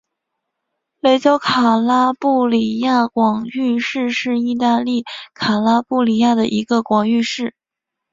[0.99, 7.53] 雷焦卡拉布里亚广域市是意大利卡拉布里亚的一个广域市。